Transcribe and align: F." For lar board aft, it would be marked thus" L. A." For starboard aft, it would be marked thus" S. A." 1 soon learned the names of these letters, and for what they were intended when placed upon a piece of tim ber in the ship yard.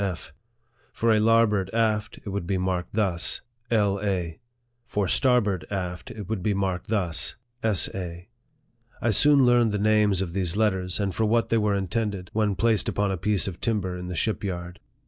F." 0.03 0.33
For 0.93 1.13
lar 1.19 1.45
board 1.45 1.69
aft, 1.73 2.17
it 2.25 2.29
would 2.29 2.47
be 2.47 2.57
marked 2.57 2.95
thus" 2.95 3.41
L. 3.69 3.99
A." 4.01 4.39
For 4.83 5.07
starboard 5.07 5.63
aft, 5.69 6.09
it 6.09 6.27
would 6.27 6.41
be 6.41 6.55
marked 6.55 6.87
thus" 6.87 7.35
S. 7.63 7.87
A." 7.93 8.27
1 9.01 9.11
soon 9.11 9.45
learned 9.45 9.71
the 9.71 9.77
names 9.77 10.19
of 10.19 10.33
these 10.33 10.57
letters, 10.57 10.99
and 10.99 11.13
for 11.13 11.25
what 11.27 11.49
they 11.49 11.59
were 11.59 11.75
intended 11.75 12.31
when 12.33 12.55
placed 12.55 12.89
upon 12.89 13.11
a 13.11 13.15
piece 13.17 13.47
of 13.47 13.61
tim 13.61 13.79
ber 13.79 13.95
in 13.95 14.07
the 14.07 14.15
ship 14.15 14.43
yard. 14.43 14.79